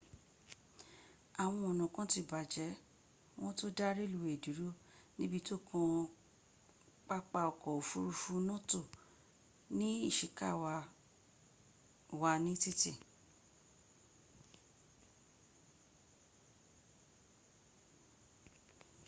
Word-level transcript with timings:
àwọn 1.43 1.63
ọ̀nà 1.71 1.85
kán 1.95 2.07
ti 2.11 2.19
bàjẹ́ 2.31 2.77
wón 3.39 3.53
to 3.59 3.65
dá 3.77 3.87
reluwé 3.97 4.31
dúró 4.43 4.67
níbi 5.17 5.39
tó 5.47 5.55
kàn 5.67 5.91
papa 7.07 7.39
ọkọ̀ 7.51 7.71
ofurufu 7.79 8.33
noto 8.47 8.81
ní 9.77 9.87
iṣikawa 10.09 10.73
wà 12.19 12.31
ní 12.43 12.51
títì 12.61 12.91